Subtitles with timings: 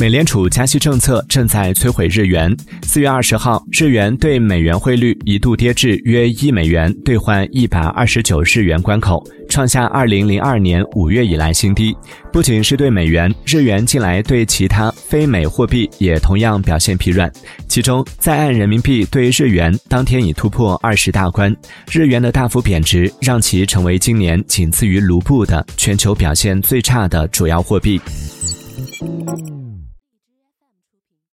[0.00, 2.56] 美联储加息政策正在摧毁日元。
[2.84, 11.96] 四月二十号，日元对美元汇率一度跌至约一美元兑换一百二十九日元关口，创下二零零二年五月以来新低。
[12.32, 17.28] 不仅是对美元，日元近来对其他非美货币也同样表现疲软。
[17.66, 21.54] 其中，在岸人民币对日元当天已突破二十大关，
[21.90, 28.00] 日元的大幅贬值让其成为今年仅次于卢布的全球表现最差的主要货币。